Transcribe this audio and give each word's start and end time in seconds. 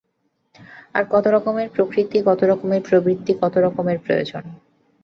তার 0.93 1.05
কতরকমের 1.11 1.67
প্রকৃতি, 1.75 2.17
কতরকমের 2.25 2.81
প্রবৃত্তি, 2.87 3.33
কতরকমের 3.41 3.97
প্রয়োজন? 3.99 4.43